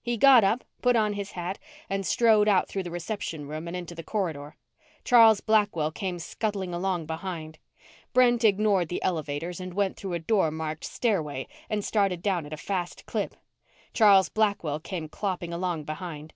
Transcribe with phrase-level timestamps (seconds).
[0.00, 1.58] He got up, put on his hat,
[1.90, 4.56] and strode out through the reception room and into the corridor.
[5.04, 7.58] Charles Blackwell came scuttling along behind.
[8.14, 12.54] Brent ignored the elevators and went through a door marked Stairway and started down at
[12.54, 13.36] a fast clip.
[13.92, 16.32] Charles Blackwell came clopping along behind.